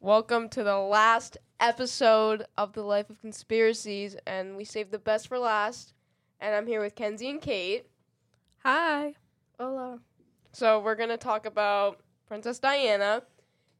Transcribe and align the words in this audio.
Welcome 0.00 0.50
to 0.50 0.62
the 0.62 0.76
last 0.76 1.38
episode 1.58 2.44
of 2.58 2.74
the 2.74 2.82
Life 2.82 3.08
of 3.08 3.18
Conspiracies, 3.18 4.14
and 4.26 4.54
we 4.54 4.62
saved 4.62 4.92
the 4.92 4.98
best 4.98 5.26
for 5.26 5.38
last. 5.38 5.94
And 6.38 6.54
I'm 6.54 6.66
here 6.66 6.82
with 6.82 6.94
Kenzie 6.94 7.30
and 7.30 7.40
Kate. 7.40 7.86
Hi. 8.62 9.14
Hola. 9.58 10.00
So 10.52 10.80
we're 10.80 10.96
gonna 10.96 11.16
talk 11.16 11.46
about 11.46 12.00
Princess 12.28 12.58
Diana 12.58 13.22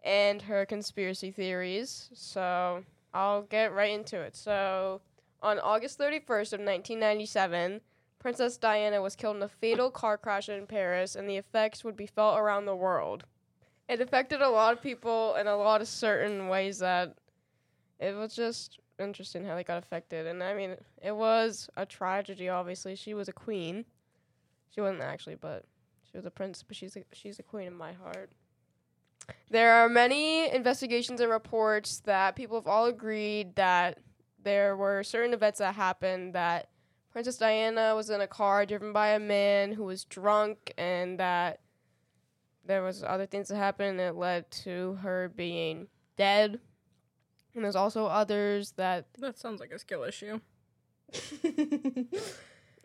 and 0.03 0.41
her 0.43 0.65
conspiracy 0.65 1.31
theories. 1.31 2.09
So 2.15 2.83
I'll 3.13 3.43
get 3.43 3.75
right 3.75 3.93
into 3.93 4.19
it. 4.19 4.35
So 4.35 5.03
on 5.43 5.59
August 5.59 5.99
31st 5.99 6.55
of 6.55 6.61
1997, 6.61 7.83
Princess 8.19 8.57
Diana 8.57 9.03
was 9.03 9.17
killed 9.17 9.37
in 9.37 9.43
a 9.43 9.49
fatal 9.49 9.91
car 9.91 10.17
crash 10.17 10.49
in 10.49 10.67
Paris, 10.67 11.15
and 11.15 11.29
the 11.29 11.37
effects 11.37 11.85
would 11.85 11.97
be 11.97 12.07
felt 12.07 12.39
around 12.39 12.65
the 12.65 12.75
world. 12.75 13.25
It 13.89 14.01
affected 14.01 14.43
a 14.43 14.49
lot 14.49 14.73
of 14.73 14.83
people 14.83 15.37
in 15.37 15.47
a 15.47 15.57
lot 15.57 15.81
of 15.81 15.89
certain 15.89 16.49
ways 16.49 16.79
that 16.81 17.17
it 18.01 18.15
was 18.15 18.35
just 18.35 18.81
interesting 18.99 19.45
how 19.45 19.55
they 19.55 19.65
got 19.65 19.79
affected. 19.79 20.27
And 20.27 20.43
I 20.43 20.55
mean, 20.55 20.77
it 21.03 21.15
was 21.15 21.69
a 21.77 21.87
tragedy. 21.87 22.49
Obviously, 22.49 22.97
she 22.97 23.15
was 23.15 23.29
a 23.29 23.33
queen. 23.33 23.85
She 24.75 24.81
wasn't 24.81 25.03
actually, 25.03 25.37
but 25.37 25.65
she 26.11 26.17
was 26.17 26.27
a 26.27 26.31
prince. 26.31 26.63
But 26.63 26.77
she's 26.77 26.97
a, 26.97 27.05
she's 27.13 27.39
a 27.39 27.43
queen 27.43 27.69
in 27.69 27.75
my 27.75 27.93
heart. 27.93 28.31
There 29.51 29.73
are 29.73 29.89
many 29.89 30.53
investigations 30.53 31.21
and 31.21 31.31
reports 31.31 32.01
that 32.01 32.37
people 32.37 32.57
have 32.59 32.67
all 32.67 32.87
agreed 32.87 33.57
that 33.57 33.99
there 34.43 34.77
were 34.77 35.03
certain 35.03 35.35
events 35.35 35.59
that 35.59 35.75
happened 35.75 36.35
that 36.35 36.69
Princess 37.11 37.39
Diana 37.39 37.95
was 37.97 38.11
in 38.11 38.21
a 38.21 38.27
car 38.27 38.67
driven 38.67 38.93
by 38.93 39.09
a 39.09 39.19
man 39.19 39.73
who 39.73 39.85
was 39.85 40.05
drunk 40.05 40.73
and 40.77 41.19
that 41.19 41.61
there 42.67 42.83
was 42.83 43.03
other 43.03 43.27
things 43.27 43.49
that 43.49 43.57
happened 43.57 43.99
that 44.01 44.17
led 44.17 44.51
to 44.51 44.99
her 45.03 45.33
being 45.35 45.89
dead. 46.17 46.61
And 47.55 47.65
there's 47.65 47.77
also 47.77 48.07
others 48.07 48.73
that 48.73 49.07
That 49.19 49.39
sounds 49.39 49.61
like 49.61 49.71
a 49.71 49.79
skill 49.79 50.03
issue. 50.03 50.41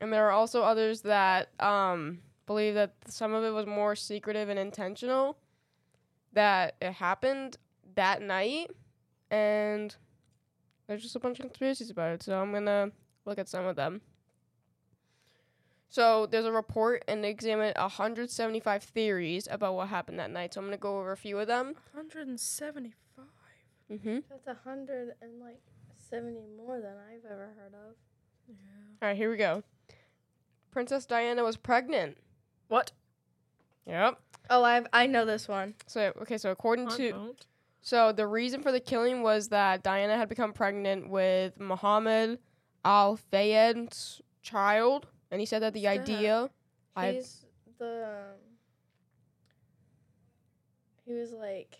and 0.02 0.12
there 0.12 0.28
are 0.28 0.32
also 0.32 0.62
others 0.62 1.02
that 1.02 1.50
um 1.60 2.20
believe 2.46 2.74
that 2.76 2.94
some 3.08 3.34
of 3.34 3.44
it 3.44 3.52
was 3.52 3.66
more 3.66 3.96
secretive 3.96 4.50
and 4.50 4.60
intentional 4.60 5.38
that 6.34 6.76
it 6.82 6.92
happened 6.92 7.58
that 7.96 8.22
night 8.22 8.70
and 9.30 9.96
there's 10.88 11.02
just 11.02 11.16
a 11.16 11.20
bunch 11.20 11.40
of 11.40 11.46
conspiracies 11.46 11.90
about 11.90 12.14
it 12.14 12.24
so 12.24 12.40
i'm 12.40 12.52
gonna 12.52 12.92
look 13.26 13.40
at 13.40 13.50
some 13.50 13.66
of 13.66 13.76
them 13.76 14.02
so 15.92 16.26
there's 16.26 16.46
a 16.46 16.52
report 16.52 17.04
and 17.08 17.24
they 17.24 17.30
examined 17.30 17.74
175 17.78 18.82
theories 18.84 19.48
about 19.52 19.76
what 19.76 19.90
happened 19.90 20.18
that 20.18 20.32
night 20.32 20.54
so 20.54 20.60
i'm 20.62 20.66
gonna 20.68 20.78
go 20.78 20.98
over 21.00 21.12
a 21.12 21.18
few 21.18 21.38
of 21.38 21.46
them 21.48 21.76
175. 21.94 22.92
mm-hmm. 23.92 24.20
That's 24.30 24.48
a 24.48 24.58
hundred 24.64 25.14
and 25.22 25.40
like 25.40 25.60
seventy 26.10 26.42
more 26.58 26.80
than 26.82 26.94
I've 27.10 27.26
ever 27.30 27.54
heard 27.58 27.74
of. 27.74 27.96
Yeah. 28.48 28.56
all 29.02 29.08
right 29.10 29.18
here 29.18 29.30
we 29.30 29.38
go 29.38 29.64
princess 30.72 31.06
diana 31.06 31.44
was 31.44 31.58
pregnant 31.58 32.18
What? 32.68 32.92
yep 33.86 34.18
Oh, 34.50 34.64
I've 34.64 34.88
I 34.92 35.06
know 35.06 35.24
this 35.26 35.48
one. 35.48 35.76
so 35.88 36.12
okay 36.24 36.38
so 36.38 36.50
according 36.52 36.88
I 36.90 36.96
to 36.98 37.12
don't. 37.12 37.46
So 37.84 38.12
the 38.12 38.28
reason 38.28 38.62
for 38.62 38.72
the 38.72 38.80
killing 38.80 39.24
was 39.24 39.48
that 39.50 39.82
Diana 39.82 40.16
had 40.16 40.30
become 40.30 40.54
pregnant 40.54 41.10
with 41.10 41.60
Muhammad 41.60 42.38
Al 42.86 43.16
Fayed's 43.16 44.22
child, 44.44 45.08
and 45.32 45.40
he 45.40 45.46
said 45.46 45.62
that 45.64 45.74
the 45.74 45.82
Stop. 45.82 45.92
idea. 45.94 46.50
I've- 46.96 47.16
He's 47.18 47.46
the. 47.80 48.04
Um, 48.08 48.40
he 51.06 51.14
was 51.14 51.32
like. 51.32 51.78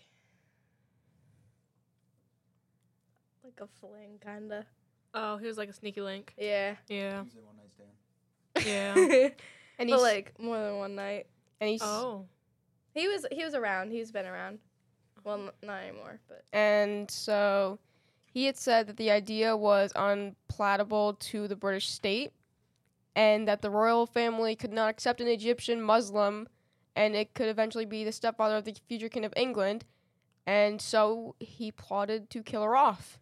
Like 3.44 3.60
a 3.60 3.66
fling, 3.80 4.18
kinda. 4.22 4.64
Oh, 5.14 5.36
he 5.36 5.46
was 5.46 5.58
like 5.58 5.68
a 5.68 5.72
sneaky 5.72 6.00
link. 6.00 6.32
Yeah. 6.38 6.76
Yeah. 6.88 7.18
One 7.18 7.56
night 7.56 7.72
stand. 7.72 8.66
Yeah. 8.66 9.28
And 9.78 9.88
but 9.88 9.96
he's 9.96 10.02
like 10.02 10.38
more 10.38 10.58
than 10.58 10.76
one 10.76 10.94
night. 10.94 11.26
and 11.60 11.70
he's 11.70 11.82
oh. 11.82 12.26
He 12.94 13.08
was 13.08 13.26
he 13.32 13.42
was 13.42 13.54
around. 13.54 13.90
He's 13.90 14.12
been 14.12 14.26
around. 14.26 14.58
Well, 15.24 15.46
n- 15.46 15.50
not 15.62 15.82
anymore, 15.82 16.20
but 16.28 16.44
and 16.52 17.10
so 17.10 17.78
he 18.26 18.44
had 18.44 18.56
said 18.58 18.86
that 18.86 18.96
the 18.98 19.10
idea 19.10 19.56
was 19.56 19.90
unpalatable 19.96 21.14
to 21.14 21.48
the 21.48 21.56
British 21.56 21.88
state, 21.90 22.32
and 23.14 23.46
that 23.46 23.62
the 23.62 23.70
royal 23.70 24.06
family 24.06 24.56
could 24.56 24.72
not 24.72 24.90
accept 24.90 25.20
an 25.20 25.28
Egyptian 25.28 25.82
Muslim, 25.82 26.48
and 26.96 27.14
it 27.14 27.34
could 27.34 27.48
eventually 27.48 27.84
be 27.84 28.04
the 28.04 28.12
stepfather 28.12 28.56
of 28.56 28.64
the 28.64 28.74
future 28.88 29.08
king 29.08 29.24
of 29.24 29.32
England, 29.36 29.84
and 30.46 30.80
so 30.80 31.34
he 31.40 31.70
plotted 31.70 32.30
to 32.30 32.42
kill 32.42 32.62
her 32.62 32.76
off. 32.76 33.18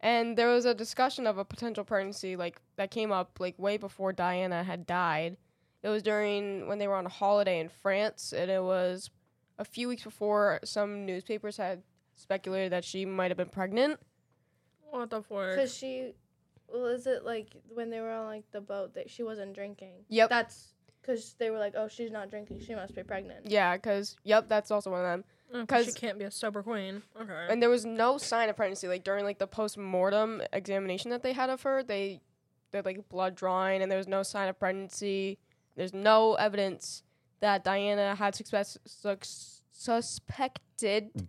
And 0.00 0.36
there 0.36 0.48
was 0.48 0.64
a 0.66 0.74
discussion 0.74 1.26
of 1.26 1.38
a 1.38 1.44
potential 1.44 1.82
pregnancy 1.82 2.36
like 2.36 2.60
that 2.76 2.90
came 2.90 3.10
up 3.10 3.40
like 3.40 3.58
way 3.58 3.76
before 3.76 4.12
Diana 4.12 4.62
had 4.62 4.86
died. 4.86 5.36
It 5.82 5.88
was 5.88 6.02
during 6.02 6.68
when 6.68 6.78
they 6.78 6.86
were 6.86 6.94
on 6.94 7.06
a 7.06 7.10
holiday 7.10 7.60
in 7.60 7.68
France, 7.68 8.32
and 8.32 8.50
it 8.50 8.62
was 8.62 9.10
a 9.58 9.64
few 9.64 9.88
weeks 9.88 10.04
before 10.04 10.60
some 10.64 11.06
newspapers 11.06 11.56
had 11.56 11.82
speculated 12.14 12.72
that 12.72 12.84
she 12.84 13.04
might 13.04 13.30
have 13.30 13.38
been 13.38 13.48
pregnant. 13.48 13.98
What 14.90 15.10
the 15.10 15.22
fuck? 15.22 15.50
because 15.50 15.74
she, 15.76 16.12
well, 16.72 16.86
is 16.86 17.06
it 17.06 17.24
like 17.24 17.48
when 17.74 17.90
they 17.90 18.00
were 18.00 18.10
on 18.12 18.26
like 18.26 18.50
the 18.52 18.60
boat 18.60 18.94
that 18.94 19.10
she 19.10 19.22
wasn't 19.22 19.54
drinking? 19.54 19.92
Yep. 20.08 20.28
That's 20.30 20.72
because 21.00 21.34
they 21.38 21.50
were 21.50 21.58
like, 21.58 21.74
oh, 21.76 21.88
she's 21.88 22.10
not 22.10 22.30
drinking. 22.30 22.60
She 22.60 22.74
must 22.74 22.94
be 22.94 23.02
pregnant. 23.02 23.46
Yeah, 23.48 23.76
because 23.76 24.16
yep, 24.24 24.48
that's 24.48 24.70
also 24.70 24.90
one 24.90 25.00
of 25.00 25.06
them. 25.06 25.24
Oh, 25.54 25.64
'cause 25.66 25.84
she 25.86 25.92
'cause- 25.92 26.00
can't 26.00 26.18
be 26.18 26.24
a 26.24 26.30
sober 26.30 26.62
queen. 26.62 27.02
Okay. 27.20 27.46
And 27.48 27.62
there 27.62 27.70
was 27.70 27.84
no 27.86 28.18
sign 28.18 28.48
of 28.48 28.56
pregnancy. 28.56 28.88
Like 28.88 29.04
during 29.04 29.24
like 29.24 29.38
the 29.38 29.46
post 29.46 29.78
mortem 29.78 30.42
examination 30.52 31.10
that 31.12 31.22
they 31.22 31.32
had 31.32 31.50
of 31.50 31.62
her, 31.62 31.82
they 31.84 32.20
did 32.72 32.84
like 32.84 33.08
blood 33.08 33.36
drawing, 33.36 33.80
and 33.82 33.90
there 33.90 33.98
was 33.98 34.08
no 34.08 34.22
sign 34.24 34.48
of 34.48 34.58
pregnancy. 34.58 35.38
There's 35.76 35.94
no 35.94 36.34
evidence 36.34 37.04
that 37.40 37.62
Diana 37.62 38.14
had 38.16 38.34
success, 38.34 38.76
suc 38.86 39.24
suspected. 39.72 41.12
Mm. 41.14 41.26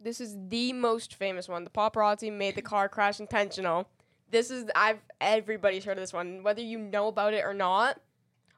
This 0.00 0.20
is 0.20 0.36
the 0.48 0.72
most 0.72 1.14
famous 1.14 1.48
one. 1.48 1.64
The 1.64 1.70
paparazzi 1.70 2.32
made 2.32 2.54
the 2.54 2.62
car 2.62 2.88
crash 2.88 3.18
intentional. 3.20 3.88
This 4.30 4.50
is 4.50 4.66
I've 4.74 4.98
everybody's 5.20 5.84
heard 5.84 5.98
of 5.98 6.02
this 6.02 6.12
one, 6.12 6.42
whether 6.42 6.60
you 6.60 6.78
know 6.78 7.08
about 7.08 7.34
it 7.34 7.44
or 7.44 7.54
not. 7.54 8.00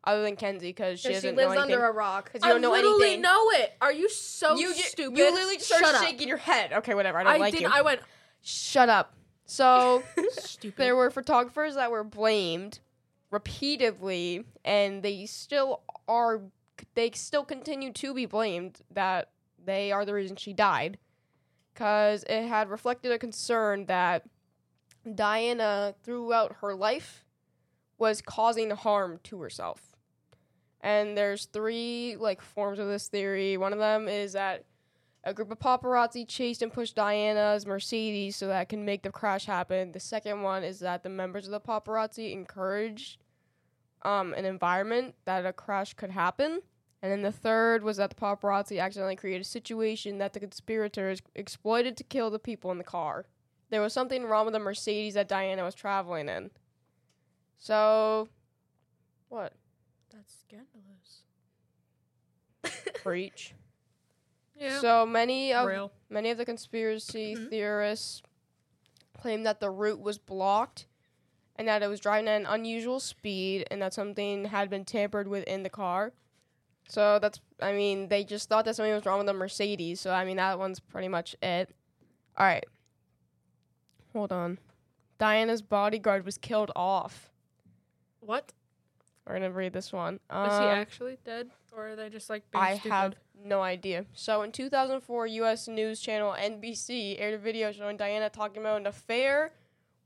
Other 0.02 0.22
than 0.22 0.34
Kenzie, 0.34 0.68
because 0.70 0.98
she 0.98 1.12
she 1.20 1.30
lives 1.30 1.56
under 1.56 1.84
a 1.84 1.92
rock. 1.92 2.32
'Cause 2.32 2.40
you 2.42 2.48
don't 2.48 2.62
know 2.62 2.70
literally 2.70 3.04
anything. 3.08 3.20
know 3.20 3.50
it. 3.50 3.74
Are 3.82 3.92
you 3.92 4.08
so 4.08 4.56
you 4.56 4.72
stupid? 4.72 5.18
You 5.18 5.30
literally 5.30 5.56
just 5.56 5.66
started 5.66 5.86
Shut 5.86 5.94
up. 5.96 6.02
shaking 6.04 6.26
your 6.26 6.38
head. 6.38 6.72
Okay, 6.72 6.94
whatever. 6.94 7.18
I 7.18 7.22
don't 7.24 7.32
I 7.34 7.36
like 7.36 7.52
did. 7.52 7.60
you. 7.62 7.68
I 7.70 7.82
went 7.82 8.00
Shut 8.40 8.88
up. 8.88 9.12
So 9.44 10.02
stupid. 10.30 10.78
there 10.78 10.96
were 10.96 11.10
photographers 11.10 11.74
that 11.74 11.90
were 11.90 12.02
blamed 12.04 12.80
repeatedly, 13.30 14.44
and 14.64 15.02
they 15.02 15.26
still 15.26 15.82
are. 16.08 16.40
They 16.94 17.10
still 17.10 17.44
continue 17.44 17.92
to 17.92 18.14
be 18.14 18.24
blamed 18.26 18.80
that 18.90 19.28
they 19.62 19.92
are 19.92 20.04
the 20.06 20.14
reason 20.14 20.36
she 20.36 20.52
died, 20.54 20.98
because 21.74 22.24
it 22.28 22.46
had 22.46 22.70
reflected 22.70 23.12
a 23.12 23.18
concern 23.18 23.84
that 23.86 24.24
Diana, 25.14 25.94
throughout 26.02 26.56
her 26.60 26.74
life, 26.74 27.24
was 27.98 28.20
causing 28.20 28.70
harm 28.70 29.20
to 29.24 29.40
herself. 29.40 29.96
And 30.80 31.16
there's 31.16 31.46
three 31.46 32.16
like 32.18 32.40
forms 32.40 32.78
of 32.78 32.88
this 32.88 33.08
theory. 33.08 33.56
One 33.56 33.72
of 33.72 33.78
them 33.78 34.08
is 34.08 34.32
that 34.32 34.64
a 35.22 35.34
group 35.34 35.50
of 35.50 35.58
paparazzi 35.58 36.26
chased 36.26 36.62
and 36.62 36.72
pushed 36.72 36.96
Diana's 36.96 37.66
Mercedes 37.66 38.36
so 38.36 38.46
that 38.46 38.70
can 38.70 38.84
make 38.84 39.02
the 39.02 39.10
crash 39.10 39.44
happen. 39.44 39.92
The 39.92 40.00
second 40.00 40.42
one 40.42 40.64
is 40.64 40.80
that 40.80 41.02
the 41.02 41.10
members 41.10 41.46
of 41.46 41.52
the 41.52 41.60
paparazzi 41.60 42.32
encouraged 42.32 43.22
um, 44.02 44.32
an 44.32 44.46
environment 44.46 45.14
that 45.26 45.44
a 45.44 45.52
crash 45.52 45.92
could 45.92 46.10
happen. 46.10 46.60
And 47.02 47.12
then 47.12 47.22
the 47.22 47.32
third 47.32 47.82
was 47.82 47.98
that 47.98 48.10
the 48.10 48.16
paparazzi 48.16 48.80
accidentally 48.80 49.16
created 49.16 49.42
a 49.42 49.48
situation 49.48 50.18
that 50.18 50.32
the 50.32 50.40
conspirators 50.40 51.20
exploited 51.34 51.96
to 51.98 52.04
kill 52.04 52.30
the 52.30 52.38
people 52.38 52.70
in 52.70 52.78
the 52.78 52.84
car. 52.84 53.26
There 53.70 53.80
was 53.80 53.92
something 53.92 54.24
wrong 54.24 54.44
with 54.46 54.52
the 54.54 54.58
Mercedes 54.60 55.14
that 55.14 55.28
Diana 55.28 55.64
was 55.64 55.74
traveling 55.74 56.28
in. 56.28 56.50
So, 57.58 58.28
what? 59.28 59.52
That's 60.12 60.34
scandalous. 60.40 61.22
Preach. 62.94 63.54
Yeah. 64.58 64.80
So 64.80 65.06
many 65.06 65.52
of 65.52 65.66
Real. 65.66 65.92
Many 66.10 66.30
of 66.30 66.38
the 66.38 66.44
conspiracy 66.44 67.34
Mhm. 67.36 67.48
theorists 67.48 68.22
claim 69.18 69.42
that 69.44 69.60
the 69.60 69.70
route 69.70 70.00
was 70.00 70.18
blocked 70.18 70.86
and 71.56 71.68
that 71.68 71.82
it 71.82 71.86
was 71.88 72.00
driving 72.00 72.28
at 72.28 72.40
an 72.40 72.46
unusual 72.46 73.00
speed 73.00 73.66
and 73.70 73.80
that 73.82 73.94
something 73.94 74.46
had 74.46 74.68
been 74.68 74.84
tampered 74.84 75.28
with 75.28 75.44
in 75.44 75.62
the 75.62 75.70
car. 75.70 76.12
So 76.88 77.18
that's, 77.20 77.40
I 77.60 77.72
mean, 77.72 78.08
they 78.08 78.24
just 78.24 78.48
thought 78.48 78.64
that 78.64 78.74
something 78.76 78.92
was 78.92 79.06
wrong 79.06 79.18
with 79.18 79.26
the 79.28 79.32
Mercedes. 79.32 80.00
So, 80.00 80.10
I 80.12 80.24
mean, 80.24 80.38
that 80.38 80.58
one's 80.58 80.80
pretty 80.80 81.08
much 81.08 81.36
it. 81.42 81.74
All 82.36 82.46
right. 82.46 82.64
Hold 84.12 84.32
on. 84.32 84.58
Diana's 85.18 85.62
bodyguard 85.62 86.24
was 86.24 86.38
killed 86.38 86.70
off. 86.74 87.30
What? 88.20 88.52
We're 89.26 89.38
going 89.38 89.50
to 89.50 89.56
read 89.56 89.72
this 89.72 89.92
one. 89.92 90.18
Was 90.30 90.58
he 90.58 90.64
Um, 90.64 90.78
actually 90.78 91.18
dead, 91.24 91.50
or 91.72 91.90
are 91.90 91.96
they 91.96 92.08
just 92.08 92.30
like 92.30 92.50
being 92.50 92.64
I 92.64 92.74
stupid? 92.78 92.90
have 92.92 93.14
no 93.44 93.62
idea. 93.62 94.06
So 94.14 94.42
in 94.42 94.50
2004, 94.50 95.26
U.S. 95.26 95.68
news 95.68 96.00
channel 96.00 96.34
NBC 96.38 97.16
aired 97.20 97.34
a 97.34 97.38
video 97.38 97.70
showing 97.72 97.96
Diana 97.96 98.30
talking 98.30 98.60
about 98.62 98.80
an 98.80 98.86
affair 98.86 99.52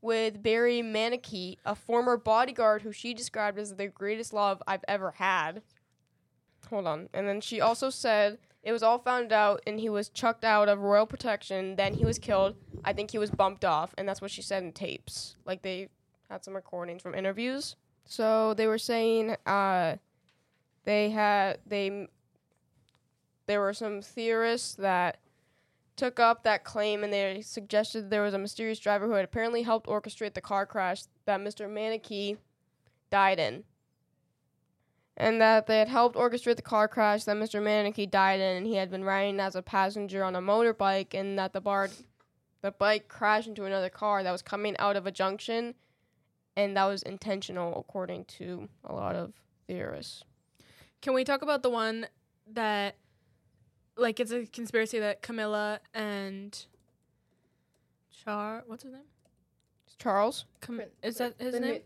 with 0.03 0.43
Barry 0.43 0.83
Mannakee, 0.83 1.57
a 1.65 1.75
former 1.75 2.17
bodyguard 2.19 2.83
who 2.83 2.93
she 2.93 3.15
described 3.15 3.59
as 3.59 3.75
the 3.77 3.87
greatest 3.89 4.33
love 4.35 4.63
I've 4.67 4.85
ever 4.87 5.13
had. 5.13 5.63
Hold 6.69 6.87
on. 6.87 7.09
And 7.15 7.27
then 7.27 7.41
she 7.41 7.61
also 7.61 7.89
said 7.89 8.39
it 8.65 8.73
was 8.73 8.83
all 8.83 8.99
found 8.99 9.31
out 9.31 9.61
and 9.67 9.79
he 9.79 9.91
was 9.91 10.09
chucked 10.09 10.43
out 10.43 10.69
of 10.69 10.81
royal 10.81 11.07
protection. 11.07 11.77
Then 11.77 11.95
he 11.95 12.05
was 12.05 12.19
killed. 12.19 12.57
I 12.83 12.95
think 12.95 13.11
he 13.11 13.19
was 13.19 13.31
bumped 13.31 13.65
off. 13.65 13.95
And 13.99 14.09
that's 14.09 14.23
what 14.23 14.31
she 14.31 14.43
said 14.43 14.65
in 14.65 14.73
tapes. 14.73 15.37
Like 15.45 15.63
they 15.63 15.91
had 16.31 16.45
some 16.45 16.55
recordings 16.55 17.03
from 17.03 17.15
interviews. 17.15 17.77
So 18.07 18.55
they 18.55 18.67
were 18.67 18.79
saying 18.79 19.37
uh, 19.47 19.97
they 20.85 21.11
had 21.11 21.59
they 21.67 22.09
there 23.47 23.61
were 23.61 23.75
some 23.75 24.01
theorists 24.01 24.75
that 24.77 25.19
took 25.97 26.19
up 26.19 26.43
that 26.43 26.65
claim 26.65 27.05
and 27.05 27.13
they 27.13 27.43
suggested 27.43 28.09
there 28.09 28.23
was 28.23 28.35
a 28.35 28.39
mysterious 28.39 28.79
driver 28.79 29.07
who 29.07 29.13
had 29.13 29.25
apparently 29.25 29.63
helped 29.63 29.87
orchestrate 29.87 30.35
the 30.35 30.41
car 30.41 30.67
crash 30.67 31.05
that 31.27 31.41
Mr. 31.41 31.69
Mannakee 31.69 32.39
died 33.11 33.39
in. 33.39 33.63
And 35.17 35.41
that 35.41 35.67
they 35.67 35.79
had 35.79 35.89
helped 35.89 36.17
orchestrate 36.17 36.57
the 36.57 36.63
car 36.63 36.89
crash 36.89 37.25
that 37.25 37.37
Mr. 37.37 37.63
Mannakee 37.63 38.11
died 38.11 38.41
in 38.41 38.57
and 38.57 38.67
he 38.67 38.75
had 38.75 38.91
been 38.91 39.05
riding 39.05 39.39
as 39.39 39.55
a 39.55 39.63
passenger 39.63 40.25
on 40.25 40.35
a 40.35 40.41
motorbike 40.41 41.15
and 41.15 41.39
that 41.39 41.53
the 41.53 41.61
bar 41.61 41.89
the 42.63 42.73
bike 42.73 43.09
crashed 43.09 43.47
into 43.47 43.65
another 43.65 43.91
car 43.91 44.23
that 44.23 44.33
was 44.33 44.43
coming 44.43 44.75
out 44.79 44.97
of 44.97 45.07
a 45.07 45.13
junction 45.13 45.75
and 46.57 46.77
that 46.77 46.85
was 46.87 47.03
intentional 47.03 47.79
according 47.79 48.25
to 48.25 48.69
a 48.85 48.93
lot 48.93 49.15
of 49.15 49.33
theorists. 49.67 50.25
Can 51.03 51.15
we 51.15 51.25
talk 51.25 51.43
about 51.43 51.63
the 51.63 51.71
one 51.71 52.07
that, 52.53 52.97
like, 53.97 54.19
it's 54.21 54.33
a 54.33 54.47
conspiracy 54.47 54.99
that 54.99 55.21
Camilla 55.21 55.81
and 55.93 56.65
Char, 58.25 58.65
what's 58.67 58.85
his 58.85 58.93
name? 58.93 59.03
Charles? 59.99 60.47
Cam- 60.61 60.77
Prin- 60.77 60.89
is 61.03 61.19
that 61.19 61.35
his 61.39 61.53
the 61.53 61.61
name? 61.61 61.81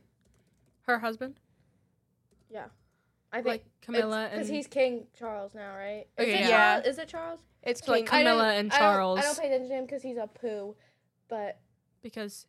Her 0.82 0.98
husband? 1.00 1.34
I 3.32 3.36
think 3.36 3.46
Like 3.46 3.64
Camilla 3.82 4.28
because 4.32 4.48
he's 4.48 4.66
King 4.66 5.06
Charles 5.18 5.54
now, 5.54 5.74
right? 5.76 6.06
Is 6.16 6.22
Okay, 6.28 6.44
it 6.44 6.48
yeah. 6.48 6.80
Charles? 6.80 6.86
Is 6.86 6.98
it 6.98 7.08
Charles? 7.08 7.40
It's 7.62 7.86
like, 7.88 8.06
King- 8.06 8.24
don't- 8.24 8.36
Camilla 8.36 8.52
and 8.54 8.72
I 8.72 8.78
don't- 8.78 8.78
Charles. 8.78 9.18
I 9.18 9.22
don't, 9.22 9.38
pay 9.38 9.46
attention 9.48 9.68
to 9.68 9.74
him 9.76 9.84
because 9.84 10.02
he's 10.02 10.16
a 10.16 10.26
poo, 10.26 10.74
but 11.28 11.58
because 12.02 12.46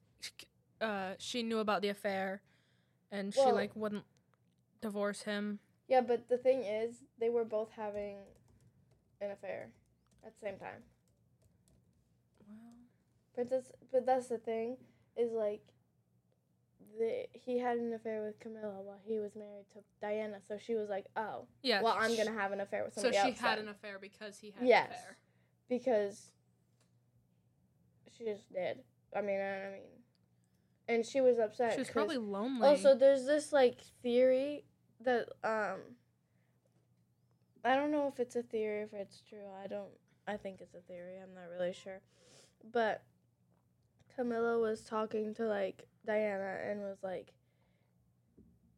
uh, 0.79 1.13
she 1.17 1.43
knew 1.43 1.59
about 1.59 1.81
the 1.81 1.89
affair, 1.89 2.41
and 3.11 3.33
she 3.33 3.41
like 3.51 3.75
wouldn't 3.75 4.05
divorce 4.81 5.23
him. 5.23 5.59
yeah. 5.89 5.99
But 6.01 6.29
the 6.29 6.37
thing 6.37 6.63
is, 6.63 7.03
they 7.19 7.29
were 7.29 7.43
both 7.45 7.71
having 7.75 8.17
an 9.19 9.31
affair 9.31 9.69
at 10.25 10.33
the 10.33 10.39
same 10.39 10.57
time. 10.57 10.83
Princess, 13.33 13.71
but 13.91 14.05
that's 14.05 14.27
the 14.27 14.37
thing 14.37 14.77
is 15.17 15.31
like, 15.31 15.61
the 16.97 17.25
he 17.33 17.57
had 17.59 17.77
an 17.77 17.93
affair 17.93 18.23
with 18.23 18.39
Camilla 18.39 18.81
while 18.81 18.99
he 19.03 19.19
was 19.19 19.35
married 19.35 19.65
to 19.73 19.79
Diana. 20.01 20.37
So 20.47 20.57
she 20.57 20.75
was 20.75 20.89
like, 20.89 21.05
oh, 21.15 21.45
Yeah. 21.61 21.81
well, 21.81 21.95
I'm 21.97 22.15
gonna 22.17 22.31
have 22.33 22.51
an 22.51 22.61
affair 22.61 22.83
with 22.83 22.93
somebody." 22.93 23.15
So 23.15 23.19
somebody 23.21 23.35
she 23.35 23.41
else. 23.41 23.49
had 23.51 23.57
then. 23.59 23.65
an 23.67 23.71
affair 23.71 23.99
because 23.99 24.37
he 24.39 24.51
had 24.51 24.67
Yes. 24.67 24.87
an 24.87 24.91
affair. 24.95 25.17
because 25.69 26.31
she 28.17 28.25
just 28.25 28.51
did. 28.51 28.79
I 29.15 29.21
mean, 29.21 29.39
I, 29.39 29.67
I 29.67 29.71
mean, 29.71 29.81
and 30.87 31.05
she 31.05 31.21
was 31.21 31.37
upset. 31.39 31.73
She 31.73 31.79
was 31.79 31.89
probably 31.89 32.17
lonely. 32.17 32.67
Also, 32.67 32.95
there's 32.95 33.25
this 33.25 33.53
like 33.53 33.79
theory 34.01 34.65
that 35.01 35.29
um 35.43 35.79
I 37.63 37.75
don't 37.75 37.91
know 37.91 38.07
if 38.07 38.19
it's 38.19 38.35
a 38.35 38.43
theory 38.43 38.81
if 38.81 38.93
it's 38.93 39.21
true. 39.21 39.45
I 39.63 39.67
don't 39.67 39.91
I 40.27 40.37
think 40.37 40.61
it's 40.61 40.73
a 40.75 40.81
theory. 40.81 41.17
I'm 41.21 41.33
not 41.33 41.49
really 41.51 41.73
sure. 41.73 42.01
But 42.71 43.03
Camilla 44.15 44.59
was 44.59 44.81
talking 44.81 45.33
to 45.35 45.43
like 45.45 45.87
Diana 46.05 46.57
and 46.69 46.81
was 46.81 46.97
like 47.03 47.31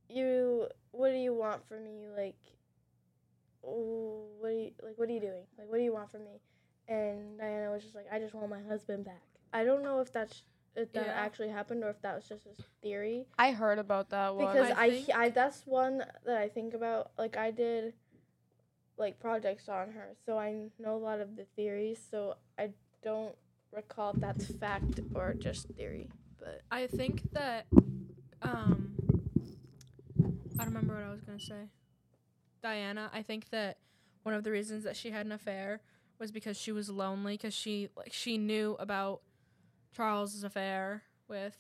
you 0.09 0.67
what 0.91 1.09
do 1.11 1.17
you 1.17 1.33
want 1.33 1.67
from 1.67 1.83
me? 1.83 2.07
Like 2.15 2.35
"Oh, 3.65 4.25
what 4.39 4.49
do 4.49 4.55
you 4.55 4.71
like 4.83 4.97
what 4.97 5.09
are 5.09 5.13
you 5.13 5.19
doing? 5.19 5.45
Like 5.57 5.69
what 5.69 5.77
do 5.77 5.83
you 5.83 5.93
want 5.93 6.11
from 6.11 6.23
me? 6.25 6.41
And 6.87 7.37
Diana 7.37 7.71
was 7.71 7.83
just 7.83 7.95
like 7.95 8.07
I 8.11 8.19
just 8.19 8.33
want 8.33 8.49
my 8.49 8.61
husband 8.61 9.05
back. 9.05 9.21
I 9.53 9.63
don't 9.63 9.83
know 9.83 9.99
if 9.99 10.11
that's 10.11 10.43
if 10.75 10.91
that 10.93 11.07
Yeah. 11.07 11.13
actually 11.13 11.49
happened 11.49 11.83
or 11.83 11.89
if 11.89 12.01
that 12.01 12.15
was 12.15 12.27
just 12.27 12.45
a 12.45 12.53
theory 12.81 13.25
I 13.37 13.51
heard 13.51 13.77
about 13.77 14.09
that 14.09 14.35
one. 14.35 14.47
because 14.53 14.71
I 14.75 15.05
I, 15.13 15.25
I 15.25 15.29
that's 15.29 15.65
one 15.65 16.03
that 16.25 16.37
I 16.37 16.49
think 16.49 16.73
about. 16.73 17.11
Like 17.17 17.37
I 17.37 17.51
did, 17.51 17.93
like 18.97 19.19
projects 19.19 19.69
on 19.69 19.91
her, 19.91 20.15
so 20.25 20.37
I 20.37 20.69
know 20.79 20.95
a 20.95 20.97
lot 20.97 21.19
of 21.19 21.35
the 21.35 21.45
theories. 21.55 21.99
So 22.09 22.35
I 22.57 22.71
don't 23.03 23.35
recall 23.71 24.11
if 24.13 24.21
that's 24.21 24.45
fact 24.55 24.99
or 25.13 25.33
just 25.33 25.67
theory. 25.69 26.09
But 26.41 26.61
I 26.71 26.87
think 26.87 27.31
that 27.33 27.67
um 28.41 28.95
I 30.59 30.63
don't 30.63 30.73
remember 30.73 30.95
what 30.95 31.03
I 31.03 31.11
was 31.11 31.21
gonna 31.21 31.39
say. 31.39 31.69
Diana, 32.61 33.09
I 33.13 33.21
think 33.21 33.49
that 33.51 33.77
one 34.23 34.35
of 34.35 34.43
the 34.43 34.51
reasons 34.51 34.83
that 34.83 34.95
she 34.95 35.11
had 35.11 35.25
an 35.25 35.31
affair 35.31 35.81
was 36.19 36.31
because 36.31 36.57
she 36.57 36.71
was 36.71 36.89
lonely 36.89 37.35
because 37.35 37.53
she 37.53 37.89
like 37.95 38.11
she 38.11 38.37
knew 38.37 38.75
about 38.79 39.21
Charles's 39.95 40.43
affair 40.43 41.03
with 41.27 41.57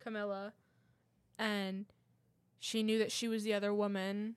Camilla 0.00 0.52
and 1.38 1.86
she 2.58 2.82
knew 2.82 2.98
that 2.98 3.12
she 3.12 3.28
was 3.28 3.42
the 3.42 3.54
other 3.54 3.74
woman 3.74 4.36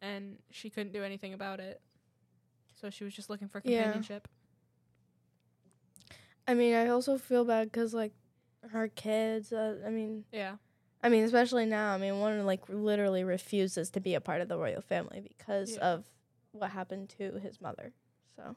and 0.00 0.38
she 0.50 0.70
couldn't 0.70 0.92
do 0.92 1.02
anything 1.02 1.34
about 1.34 1.60
it. 1.60 1.80
So 2.80 2.90
she 2.90 3.04
was 3.04 3.14
just 3.14 3.28
looking 3.28 3.48
for 3.48 3.60
companionship. 3.60 3.68
Yeah. 3.72 3.90
companionship. 3.92 4.28
I 6.46 6.54
mean, 6.54 6.74
I 6.74 6.88
also 6.88 7.18
feel 7.18 7.44
bad 7.44 7.70
because 7.70 7.92
like 7.92 8.12
her 8.70 8.88
kids. 8.88 9.52
Uh, 9.52 9.76
I 9.86 9.90
mean, 9.90 10.24
Yeah. 10.32 10.56
I 11.02 11.08
mean, 11.08 11.24
especially 11.24 11.64
now. 11.66 11.94
I 11.94 11.98
mean, 11.98 12.18
one 12.20 12.44
like 12.44 12.68
literally 12.68 13.22
refuses 13.24 13.90
to 13.90 14.00
be 14.00 14.14
a 14.14 14.20
part 14.20 14.40
of 14.40 14.48
the 14.48 14.58
royal 14.58 14.80
family 14.80 15.20
because 15.20 15.76
Yeah. 15.76 15.92
of 15.94 16.04
what 16.52 16.70
happened 16.70 17.08
to 17.18 17.38
his 17.38 17.60
mother. 17.60 17.92
So 18.36 18.56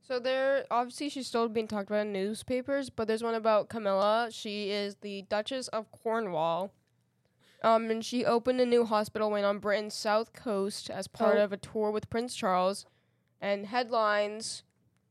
So 0.00 0.18
there, 0.18 0.66
obviously, 0.70 1.08
she's 1.08 1.26
still 1.26 1.48
being 1.48 1.66
talked 1.66 1.88
about 1.88 2.06
in 2.06 2.12
newspapers, 2.12 2.90
but 2.90 3.08
there's 3.08 3.22
one 3.22 3.34
about 3.34 3.70
Camilla. 3.70 4.28
She 4.30 4.70
is 4.70 4.96
the 4.96 5.22
Duchess 5.22 5.68
of 5.68 5.90
Cornwall. 5.90 6.72
Um, 7.62 7.90
and 7.90 8.04
she 8.04 8.22
opened 8.26 8.60
a 8.60 8.66
new 8.66 8.84
hospital 8.84 9.30
wing 9.30 9.44
on 9.44 9.58
Britain's 9.60 9.94
south 9.94 10.34
coast 10.34 10.90
as 10.90 11.08
part 11.08 11.38
Oh. 11.38 11.44
of 11.44 11.52
a 11.52 11.56
tour 11.56 11.90
with 11.90 12.10
Prince 12.10 12.34
Charles. 12.36 12.84
And 13.40 13.66
headlines 13.66 14.62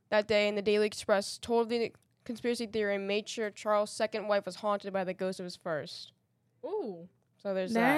that 0.09 0.27
day 0.27 0.47
in 0.47 0.53
the 0.53 0.61
Daily 0.61 0.85
Express 0.85 1.39
told 1.39 1.69
the 1.69 1.91
conspiracy 2.23 2.65
theory 2.67 2.97
made 2.97 3.27
sure 3.27 3.49
Charles' 3.49 3.91
second 3.91 4.27
wife 4.27 4.45
was 4.45 4.55
haunted 4.55 4.93
by 4.93 5.03
the 5.03 5.13
ghost 5.13 5.39
of 5.39 5.43
his 5.45 5.55
first. 5.55 6.11
Ooh. 6.65 7.07
So 7.37 7.53
there's 7.53 7.73
that. 7.73 7.97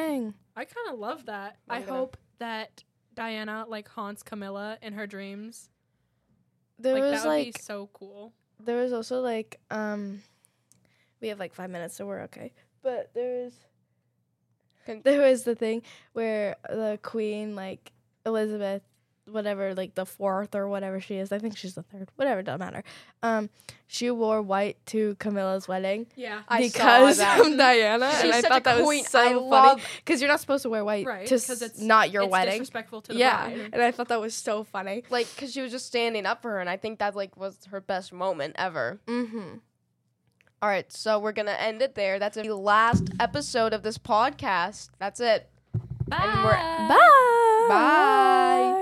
I 0.55 0.65
kind 0.65 0.89
of 0.91 0.99
love 0.99 1.25
that. 1.27 1.57
i 1.69 1.77
I'm 1.77 1.85
gonna- 1.85 1.97
hope 1.97 2.17
that 2.39 2.83
Diana 3.13 3.65
like 3.67 3.87
haunts 3.87 4.23
Camilla 4.23 4.77
in 4.81 4.93
her 4.93 5.07
dreams. 5.07 5.69
There 6.79 6.93
like 6.93 7.03
was 7.03 7.11
that 7.21 7.27
would 7.27 7.33
like 7.35 7.55
be 7.55 7.61
so 7.61 7.89
cool. 7.93 8.33
there 8.59 8.77
was 8.81 8.91
also 8.91 9.21
like 9.21 9.59
um 9.71 10.21
we 11.21 11.29
have 11.29 11.39
like 11.39 11.53
five 11.53 11.69
minutes 11.69 11.95
so 11.95 12.05
we're 12.05 12.23
okay 12.23 12.51
but 12.83 13.11
there's 13.13 13.53
Con- 14.85 15.01
there 15.05 15.21
was 15.21 15.43
the 15.43 15.55
thing 15.55 15.83
where 16.11 16.57
the 16.67 16.99
queen 17.01 17.55
like 17.55 17.93
elizabeth 18.25 18.81
whatever 19.27 19.73
like 19.73 19.95
the 19.95 20.05
fourth 20.05 20.53
or 20.53 20.67
whatever 20.67 20.99
she 21.01 21.15
is 21.15 21.31
i 21.31 21.39
think 21.39 21.57
she's 21.57 21.73
the 21.73 21.81
third 21.81 22.07
whatever 22.15 22.41
doesn't 22.43 22.59
matter 22.59 22.83
um 23.23 23.49
she 23.87 24.11
wore 24.11 24.39
white 24.41 24.77
to 24.85 25.15
camilla's 25.15 25.67
wedding 25.67 26.05
Yeah. 26.15 26.41
I 26.47 26.67
saw 26.67 26.77
because 26.77 27.19
of 27.19 27.57
diana 27.57 28.11
She's 28.21 28.23
and 28.23 28.33
i 28.33 28.41
thought 28.41 28.63
that 28.65 28.83
queen. 28.83 28.99
was 28.99 29.07
so 29.09 29.49
funny 29.49 29.81
because 29.97 30.21
you're 30.21 30.29
not 30.29 30.39
supposed 30.41 30.61
to 30.63 30.69
wear 30.69 30.85
white 30.85 31.05
Right, 31.07 31.25
to 31.25 31.33
'cause 31.33 31.49
s- 31.49 31.61
it's- 31.63 31.81
not 31.81 32.11
your 32.11 32.23
it's 32.23 32.31
wedding 32.31 32.51
disrespectful 32.53 33.01
to 33.01 33.13
the 33.13 33.17
yeah 33.17 33.45
bride. 33.49 33.69
and 33.73 33.81
i 33.81 33.91
thought 33.91 34.09
that 34.09 34.21
was 34.21 34.35
so 34.35 34.63
funny 34.63 35.03
like, 35.09 35.27
because 35.35 35.51
she 35.53 35.61
was 35.61 35.71
just 35.71 35.87
standing 35.87 36.25
up 36.27 36.41
for 36.43 36.51
her, 36.51 36.59
and 36.59 36.69
I 36.69 36.77
think 36.77 36.99
that, 36.99 37.15
like, 37.15 37.35
was 37.35 37.65
her 37.71 37.81
best 37.81 38.13
moment 38.13 38.55
ever. 38.59 38.99
mm-hmm 39.07 39.57
All 40.61 40.69
right, 40.69 40.91
so 40.91 41.19
we're 41.19 41.31
gonna 41.33 41.51
end 41.59 41.81
it 41.81 41.95
there. 41.95 42.17
That's 42.19 42.37
the 42.37 42.53
last 42.55 43.09
episode 43.19 43.73
of 43.73 43.83
this 43.83 43.97
podcast. 43.97 44.89
That's 44.99 45.19
it. 45.19 45.49
Bye. 46.07 46.17
And 46.21 46.43
we're- 46.43 46.87
bye 46.87 47.67
Bye. 47.67 48.71
bye 48.73 48.81